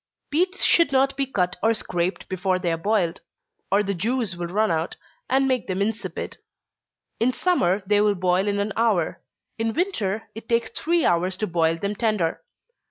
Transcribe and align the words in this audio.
_Beets 0.31 0.63
should 0.63 0.91
not 0.91 1.15
be 1.15 1.27
cut 1.27 1.57
or 1.61 1.75
scraped 1.75 2.27
before 2.27 2.57
they 2.57 2.71
are 2.71 2.75
boiled, 2.75 3.21
or 3.71 3.83
the 3.83 3.93
juice 3.93 4.35
will 4.35 4.47
run 4.47 4.71
out, 4.71 4.95
and 5.29 5.47
make 5.47 5.67
them 5.67 5.79
insipid. 5.79 6.37
In 7.19 7.31
summer, 7.33 7.83
they 7.85 8.01
will 8.01 8.15
boil 8.15 8.47
in 8.47 8.57
an 8.57 8.73
hour 8.75 9.21
in 9.59 9.75
winter, 9.75 10.23
it 10.33 10.49
takes 10.49 10.71
three 10.71 11.05
hours 11.05 11.37
to 11.37 11.45
boil 11.45 11.77
them 11.77 11.93
tender. 11.93 12.41